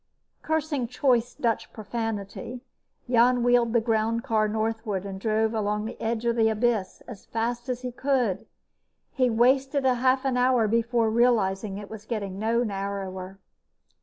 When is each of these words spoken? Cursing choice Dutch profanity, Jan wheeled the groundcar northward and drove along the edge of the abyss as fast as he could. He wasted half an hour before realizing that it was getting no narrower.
Cursing 0.41 0.87
choice 0.87 1.35
Dutch 1.35 1.71
profanity, 1.71 2.61
Jan 3.07 3.43
wheeled 3.43 3.71
the 3.71 3.79
groundcar 3.79 4.47
northward 4.49 5.05
and 5.05 5.19
drove 5.21 5.53
along 5.53 5.85
the 5.85 6.01
edge 6.01 6.25
of 6.25 6.35
the 6.35 6.49
abyss 6.49 7.03
as 7.07 7.25
fast 7.27 7.69
as 7.69 7.83
he 7.83 7.91
could. 7.91 8.47
He 9.11 9.29
wasted 9.29 9.83
half 9.85 10.25
an 10.25 10.37
hour 10.37 10.67
before 10.67 11.11
realizing 11.11 11.75
that 11.75 11.81
it 11.81 11.89
was 11.91 12.05
getting 12.07 12.39
no 12.39 12.63
narrower. 12.63 13.37